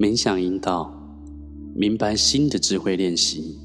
[0.00, 0.90] 冥想引导，
[1.74, 3.58] 明白心的智慧练习。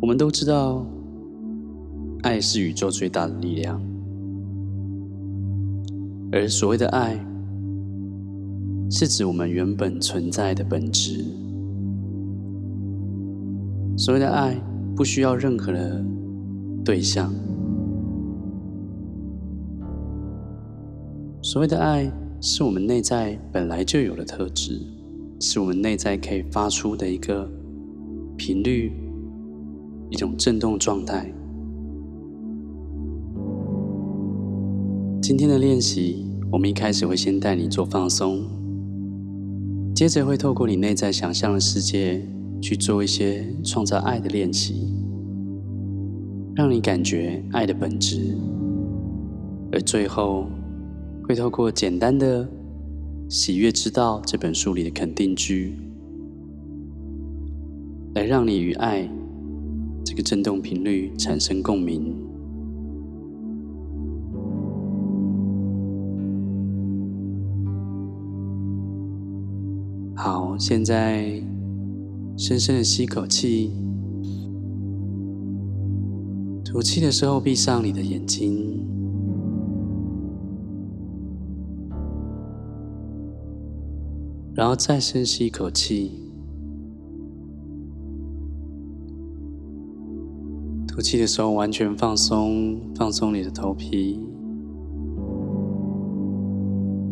[0.00, 0.86] 我们都知道，
[2.22, 3.82] 爱是宇宙最大的力量，
[6.30, 7.18] 而所谓的爱，
[8.88, 11.24] 是指我们原本存在的本质。
[13.96, 14.54] 所谓的爱，
[14.94, 16.00] 不需要任何的
[16.84, 17.34] 对象。
[21.44, 24.80] 所谓的爱，是我们内在本来就有的特质，
[25.38, 27.46] 是我们内在可以发出的一个
[28.34, 28.90] 频率，
[30.08, 31.30] 一种振动状态。
[35.20, 38.40] 今天的练习，我们一开始会先带你做放松，
[39.94, 42.26] 接着会透过你内在想象的世界
[42.62, 44.94] 去做一些创造爱的练习，
[46.54, 48.34] 让你感觉爱的本质，
[49.70, 50.46] 而最后。
[51.26, 52.44] 会透过简单的
[53.30, 55.72] 《喜悦之道》这本书里的肯定句，
[58.14, 59.08] 来让你与爱
[60.04, 62.14] 这个振动频率产生共鸣。
[70.14, 71.42] 好，现在
[72.36, 73.70] 深深的吸口气，
[76.62, 78.93] 吐气的时候闭上你的眼睛。
[84.64, 86.10] 然后再深吸一口气，
[90.88, 94.18] 吐气的时候完全放松，放松你的头皮，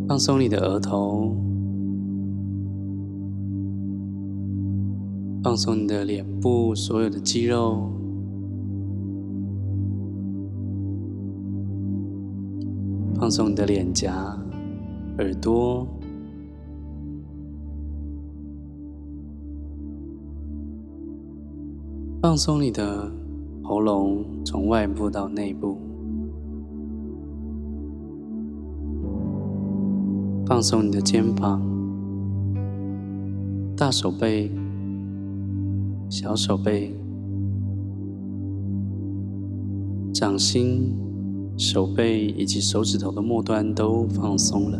[0.08, 1.36] 放松你的额头，
[5.42, 7.86] 放松你的脸部所有的肌肉，
[13.16, 14.42] 放松你的脸颊、
[15.18, 15.86] 耳朵。
[22.22, 23.10] 放松你的
[23.64, 25.76] 喉咙，从外部到内部；
[30.46, 31.60] 放松你的肩膀、
[33.76, 34.48] 大手背、
[36.08, 36.94] 小手背、
[40.14, 40.94] 掌心、
[41.56, 44.78] 手背以及手指头的末端都放松了。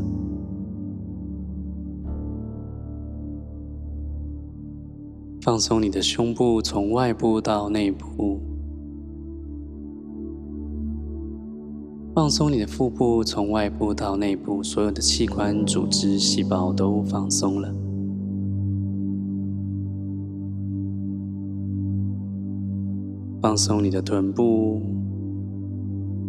[5.43, 8.39] 放松你的胸部，从外部到内部；
[12.15, 17.75] 放松你的腹部，从外部到内部，所有的器官、组织、细胞都放松了。
[23.41, 24.81] 放松你的臀部、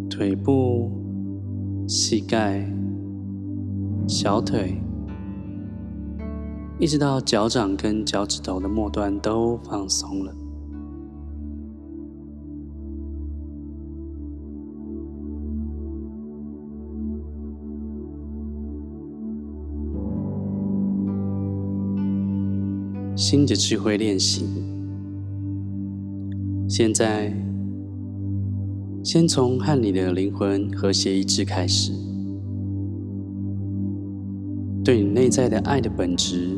[0.09, 0.89] 腿部、
[1.87, 2.67] 膝盖、
[4.07, 4.81] 小腿。
[6.79, 10.35] 一直到脚掌跟脚趾头的末端都放松了。
[23.15, 24.45] 新的智慧练习，
[26.67, 27.33] 现在
[29.03, 32.12] 先从和你的灵魂和谐一致开始。
[34.83, 36.57] 对你内在的爱的本质，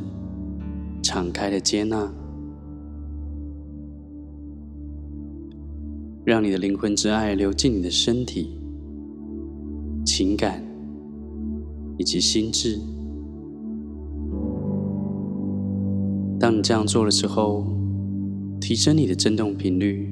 [1.03, 2.11] 敞开的接纳，
[6.25, 8.57] 让你的灵魂之爱流进你的身体、
[10.03, 10.63] 情感
[11.99, 12.79] 以及心智。
[16.39, 17.63] 当你这样做的时候，
[18.59, 20.09] 提升你的振动频率，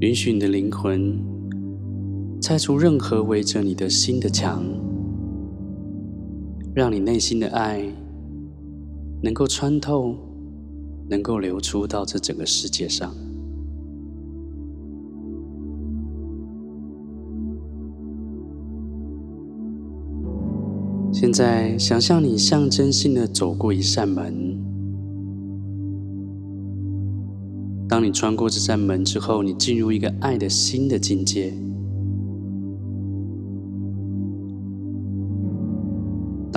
[0.00, 1.38] 允许你的灵魂。
[2.40, 4.64] 拆除任何围着你的心的墙，
[6.74, 7.84] 让你内心的爱
[9.22, 10.16] 能够穿透，
[11.08, 13.14] 能够流出到这整个世界上。
[21.12, 24.58] 现在，想象你象征性的走过一扇门。
[27.86, 31.52] 当你穿过这扇门之后，你进入一个爱的新的境界。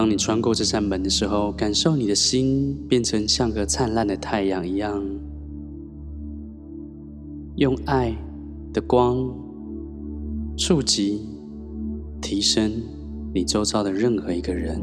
[0.04, 5.02] 当你穿过这扇门的时候，感受你的心变成像个灿烂的太阳一样，
[7.56, 8.14] 用爱
[8.74, 9.34] 的光
[10.58, 11.22] 触及、
[12.22, 12.70] 提升
[13.34, 14.82] 你周遭的任何一个人。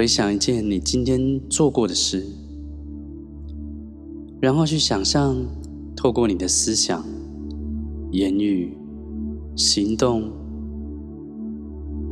[0.00, 2.24] 回想一件你今天做过的事，
[4.40, 5.36] 然后去想象，
[5.94, 7.04] 透过你的思想、
[8.10, 8.78] 言语、
[9.54, 10.32] 行动，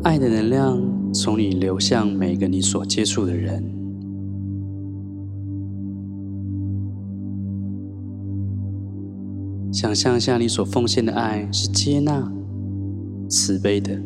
[0.03, 0.79] 爱的能量
[1.15, 3.65] 从你流向每个你所接触的人。
[9.73, 12.31] 想象一下，你所奉献的爱是接纳、
[13.31, 13.99] 慈悲的。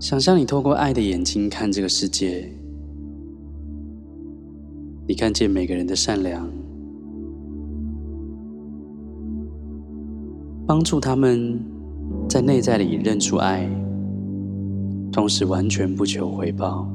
[0.00, 2.50] 想象你透过爱的眼睛看这个世界，
[5.06, 6.48] 你看见每个人的善良，
[10.66, 11.60] 帮助他们
[12.30, 13.68] 在内在里认出爱，
[15.12, 16.88] 同时完全不求回报。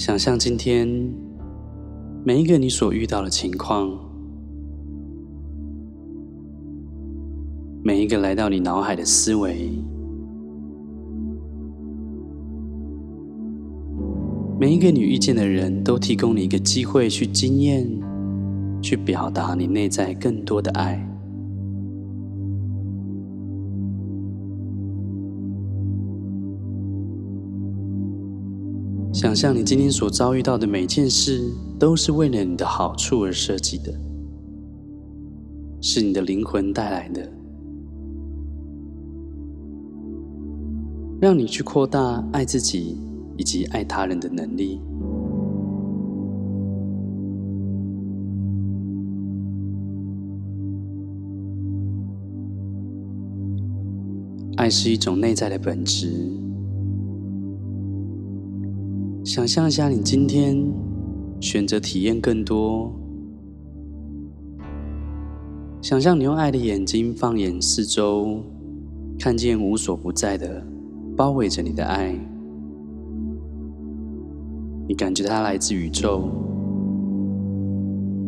[0.00, 0.88] 想象今天
[2.24, 3.86] 每一个你所遇到的情况，
[7.84, 9.70] 每一个来到你脑海的思维，
[14.58, 17.86] 每一个你遇见的人都提供你一个机会去经验、
[18.80, 21.06] 去表达你内在更多的爱。
[29.20, 33.92] 想象你今天所遭遇到的每件事，都是为了你的好处而设计的，
[35.82, 37.30] 是你的灵魂带来的，
[41.20, 42.96] 让你去扩大爱自己
[43.36, 44.80] 以及爱他人的能力。
[54.56, 56.40] 爱是一种内在的本质。
[59.30, 60.60] 想象一下，你今天
[61.40, 62.92] 选择体验更多。
[65.80, 68.42] 想象你用爱的眼睛放眼四周，
[69.20, 70.60] 看见无所不在的
[71.16, 72.12] 包围着你的爱。
[74.88, 76.28] 你感觉它来自宇宙，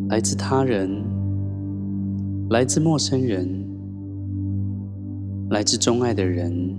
[0.09, 1.03] 来自他人，
[2.51, 3.67] 来自陌生人，
[5.51, 6.77] 来自钟爱的人，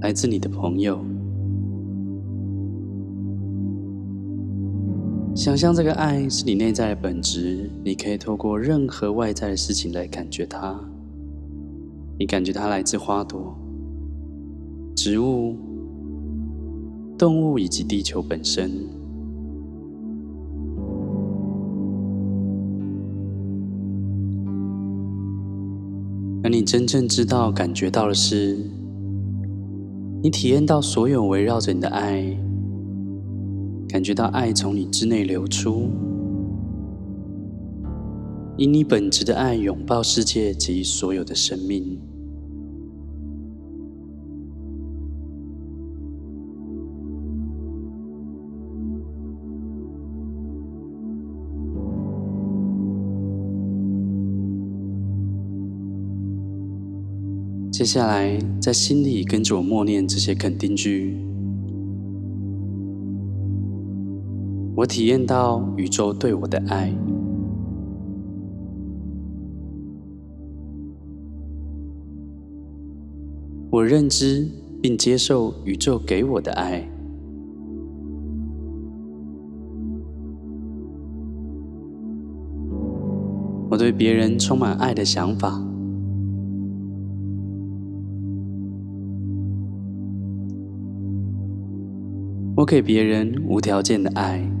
[0.00, 1.04] 来自你的朋友。
[5.34, 10.78] 想象这个爱是你内在的本质，你可以透过任何外在的事情来感觉它。
[12.16, 13.52] 你感觉它来自花朵、
[14.94, 15.56] 植物、
[17.18, 18.70] 动物以及地球本身。
[26.44, 28.56] 而你真正知道、感觉到的是，
[30.22, 32.38] 你体验到所有围绕着你的爱。
[33.94, 35.88] 感觉到爱从你之内流出，
[38.56, 41.96] 以你本质的爱拥抱世界及所有的生命。
[57.70, 61.23] 接下来，在心里跟着我默念这些肯定句。
[64.76, 66.92] 我体验到宇宙对我的爱，
[73.70, 74.48] 我认知
[74.82, 76.88] 并接受宇宙给我的爱，
[83.70, 85.62] 我对别人充满爱的想法，
[92.56, 94.53] 我给别人无条件的爱。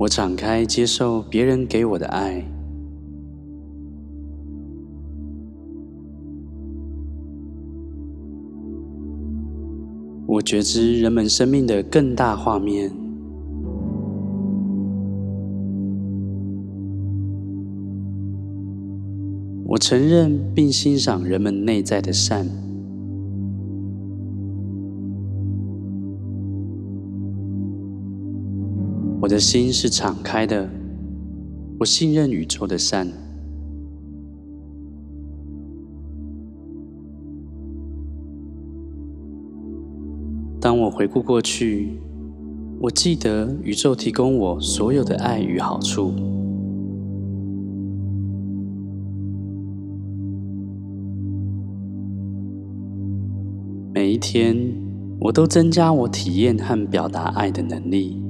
[0.00, 2.42] 我敞开接受别人给我的爱，
[10.26, 12.90] 我觉知人们生命的更大画面，
[19.66, 22.69] 我承认并欣赏人们内在的善。
[29.40, 30.68] 心是敞开的，
[31.80, 33.08] 我信任宇宙的善。
[40.60, 41.98] 当我回顾过去，
[42.80, 46.12] 我记得宇宙提供我所有的爱与好处。
[53.92, 54.54] 每一天，
[55.18, 58.22] 我都增加我体验和表达爱的能力。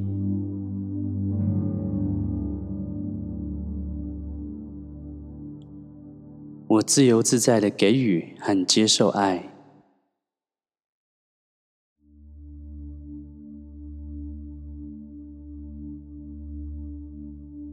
[6.80, 9.52] 我自由自在的给予和接受爱。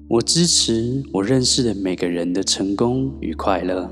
[0.10, 3.90] 我支持我认识的每个人的成功与快乐。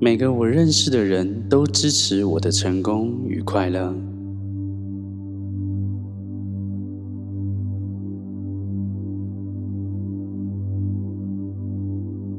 [0.00, 4.15] 每个我认识的人都支持我的成功与快乐。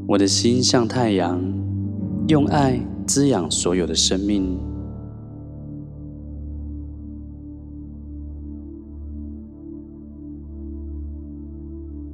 [0.10, 1.38] 我的心像太阳，
[2.30, 4.58] 用爱滋养所有的生命。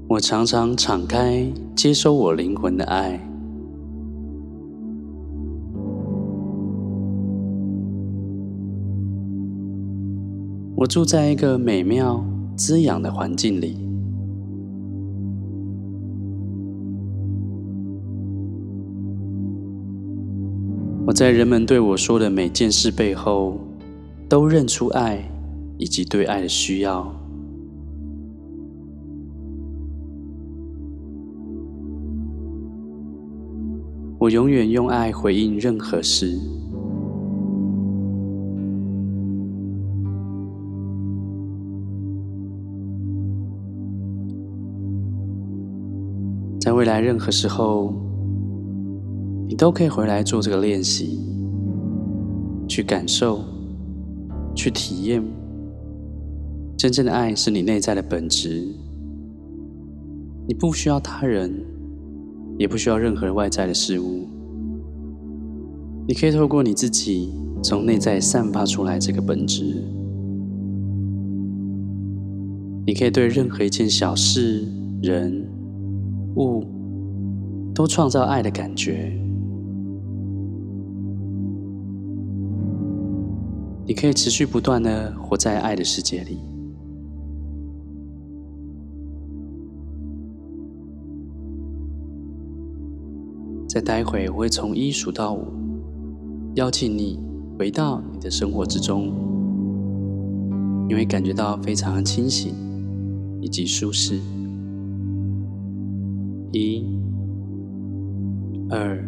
[0.07, 1.45] 我常常敞开，
[1.75, 3.19] 接收我灵魂的爱。
[10.75, 12.25] 我住在一个美妙、
[12.57, 13.92] 滋养的环境里。
[21.15, 23.59] 在人们对我说的每件事背后，
[24.27, 25.23] 都认出爱
[25.77, 27.13] 以及对爱的需要。
[34.17, 36.35] 我永远用爱回应任何事。
[46.59, 47.93] 在未来任何时候，
[49.53, 51.19] 你都可以回来做这个练习，
[52.67, 53.43] 去感受，
[54.55, 55.23] 去体验。
[56.75, 58.67] 真正的爱是你内在的本质，
[60.47, 61.53] 你不需要他人。
[62.57, 64.27] 也不需要任何外在的事物，
[66.07, 67.31] 你可以透过你自己
[67.63, 69.83] 从内在散发出来这个本质。
[72.87, 74.65] 你可以对任何一件小事、
[75.01, 75.47] 人、
[76.37, 76.63] 物
[77.73, 79.15] 都创造爱的感觉。
[83.85, 86.37] 你可以持续不断的活在爱的世界里。
[93.67, 95.47] 再待会，我会从一数到五，
[96.55, 97.19] 邀请你
[97.57, 99.11] 回到你的生活之中，
[100.87, 102.53] 你会感觉到非常清醒
[103.41, 104.19] 以及舒适。
[106.51, 106.85] 一、
[108.69, 109.03] 二、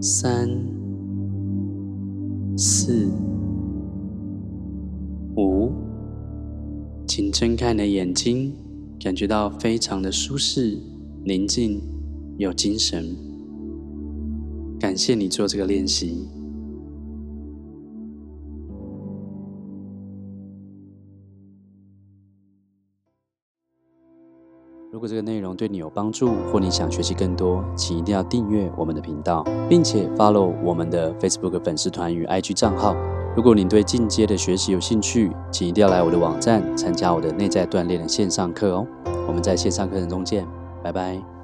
[0.00, 0.48] 三、
[2.56, 3.08] 四、
[5.36, 5.72] 五，
[7.06, 8.54] 请睁开你的眼睛，
[8.98, 10.78] 感觉到非常的舒适、
[11.24, 11.80] 宁静。
[12.38, 13.16] 有精神，
[14.78, 16.28] 感谢你做这个练习。
[25.06, 32.94] 果这个内容对你有帮助，或你想学习更多，请一定要订阅我们的频道，并且 follow 我们的 Facebook 粉丝团与 IG 账号。
[33.36, 38.86] 如果你对进阶的学习有兴趣，请一定要来我的网站参加我的内在锻炼的线上课哦。
[39.28, 40.44] 我们在线上课程中见，
[40.82, 41.35] 拜拜。